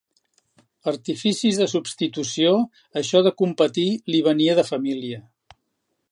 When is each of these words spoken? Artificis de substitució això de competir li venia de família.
Artificis 0.91 1.59
de 1.63 1.67
substitució 1.73 2.55
això 3.01 3.21
de 3.27 3.33
competir 3.43 3.87
li 4.15 4.23
venia 4.29 4.57
de 4.61 4.67
família. 4.71 5.21